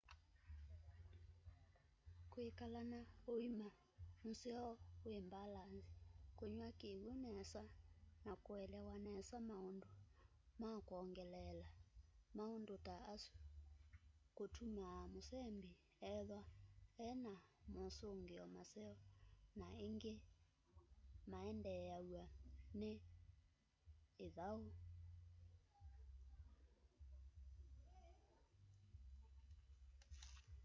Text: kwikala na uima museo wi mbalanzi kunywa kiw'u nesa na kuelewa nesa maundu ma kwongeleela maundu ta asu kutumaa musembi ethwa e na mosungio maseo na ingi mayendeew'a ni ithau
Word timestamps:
kwikala 2.31 2.81
na 2.91 2.99
uima 3.33 3.69
museo 4.25 4.67
wi 5.07 5.15
mbalanzi 5.27 5.81
kunywa 6.37 6.67
kiw'u 6.79 7.11
nesa 7.23 7.63
na 8.25 8.33
kuelewa 8.43 8.95
nesa 9.05 9.37
maundu 9.49 9.89
ma 10.59 10.71
kwongeleela 10.87 11.67
maundu 12.37 12.75
ta 12.85 12.95
asu 13.13 13.33
kutumaa 14.35 15.01
musembi 15.13 15.71
ethwa 16.13 16.39
e 17.07 17.09
na 17.23 17.33
mosungio 17.75 18.43
maseo 18.55 18.93
na 19.59 19.67
ingi 19.87 20.13
mayendeew'a 21.31 22.23
ni 22.79 22.91
ithau 24.27 24.61